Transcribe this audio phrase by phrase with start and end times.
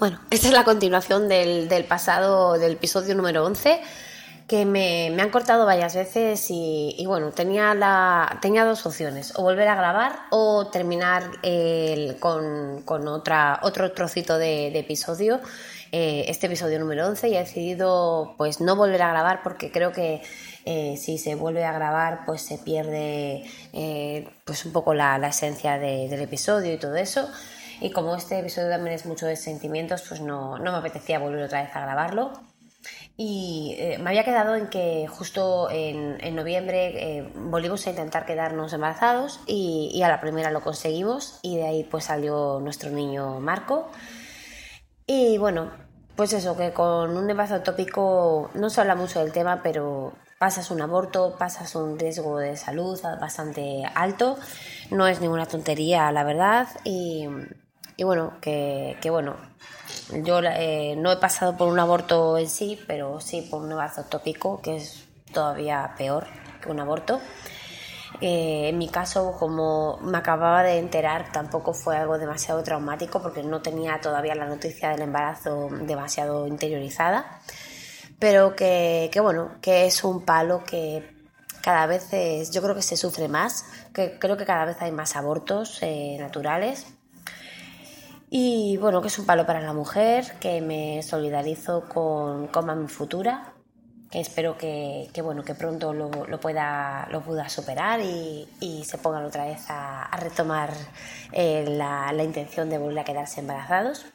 [0.00, 3.82] Bueno, esta es la continuación del, del pasado, del episodio número 11,
[4.48, 9.42] que me, me han cortado varias veces y, bueno, tenía, la, tenía dos opciones, o
[9.42, 15.38] volver a grabar o terminar el, con, con otra, otro trocito de, episodio,
[15.92, 19.92] eh, este episodio número 11, y he decidido pues no volver a grabar porque creo
[19.92, 20.22] que
[20.64, 23.44] eh, si se vuelve a grabar pues se pierde
[23.74, 27.28] eh, pues un poco la, la esencia de, del episodio y todo eso.
[27.80, 31.44] Y como este episodio también es mucho de sentimientos, pues no, no me apetecía volver
[31.44, 32.32] otra vez a grabarlo.
[33.16, 38.24] Y eh, me había quedado en que justo en, en noviembre eh, volvimos a intentar
[38.24, 42.90] quedarnos embarazados y, y, a la primera lo conseguimos y de ahí pues salió nuestro
[42.90, 43.90] niño Marco.
[45.06, 45.70] Y bueno,
[46.16, 50.70] pues eso, que con un embarazo tópico no se habla mucho del tema, pero pasas
[50.70, 54.38] un aborto, pasas un riesgo de salud bastante alto,
[54.90, 57.26] no es ninguna tontería la verdad y
[58.00, 59.36] y bueno, que, que bueno,
[60.24, 64.04] yo eh, no he pasado por un aborto en sí, pero sí por un embarazo
[64.04, 66.26] tópico, que es todavía peor
[66.62, 67.20] que un aborto.
[68.22, 73.42] Eh, en mi caso, como me acababa de enterar, tampoco fue algo demasiado traumático porque
[73.42, 77.42] no tenía todavía la noticia del embarazo demasiado interiorizada,
[78.18, 81.06] pero que, que bueno, que es un palo que
[81.60, 84.90] cada vez es, yo creo que se sufre más, que creo que cada vez hay
[84.90, 86.86] más abortos eh, naturales
[88.30, 92.86] y bueno, que es un palo para la mujer, que me solidarizo con, con Mami
[92.86, 93.54] Futura,
[94.08, 98.84] que espero que, que bueno, que pronto lo, lo, pueda, lo pueda superar y, y
[98.84, 100.72] se pongan otra vez a, a retomar
[101.32, 104.06] eh, la, la, intención de volver a quedarse embarazados.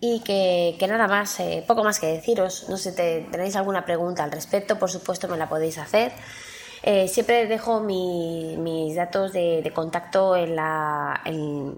[0.00, 2.68] Y que, que nada más, eh, poco más que deciros.
[2.68, 6.12] No sé, te, tenéis alguna pregunta al respecto, por supuesto me la podéis hacer.
[6.82, 11.76] Eh, siempre dejo mi, mis datos de, contacto en la, en,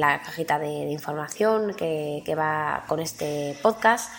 [0.00, 4.12] la cajita de, información que, va con este podcast.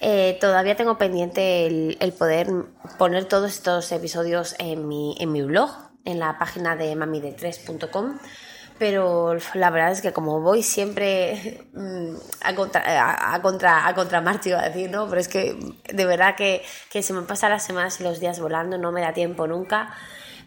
[0.00, 2.48] Eh, todavía tengo pendiente el, poder
[2.98, 5.70] poner todos estos episodios en mi, en mi blog,
[6.04, 8.18] en la página de mamide3.com
[8.82, 14.48] pero la verdad es que como voy siempre mm, a contra, a, contra, a contramarcha,
[14.48, 15.08] iba a decir, ¿no?
[15.08, 18.40] Pero es que de verdad que, que se me pasan las semanas y los días
[18.40, 19.94] volando, no me da tiempo nunca.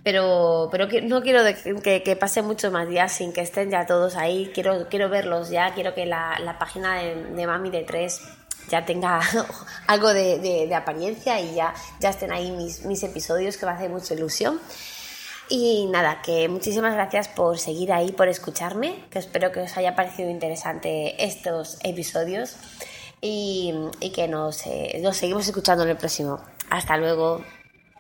[0.04, 1.44] Pero, pero que, no quiero
[1.82, 4.52] que, que pase muchos más días sin que estén ya todos ahí.
[4.54, 8.20] Quiero, quiero verlos ya, quiero que la, la página de, de Mami de 3
[8.68, 9.22] ya tenga
[9.88, 13.72] algo de, de, de, apariencia y ya, ya estén ahí mis, mis episodios que me
[13.72, 14.60] hace mucha ilusión.
[15.48, 19.96] Y nada, que muchísimas gracias por seguir ahí, por escucharme, que espero que os haya
[19.96, 22.58] parecido interesante estos episodios
[23.22, 26.40] y, y que nos, eh, nos seguimos escuchando en el próximo.
[26.70, 27.44] Hasta luego.